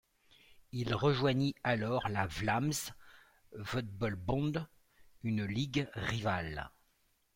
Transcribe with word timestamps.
Il 0.71 0.95
rejoignit 0.95 1.53
alors 1.63 2.09
la 2.09 2.25
Vlaams 2.25 2.71
Voetbal 3.55 4.15
Bond, 4.15 4.65
une 5.21 5.45
ligue 5.45 5.87
rivale. 5.93 6.71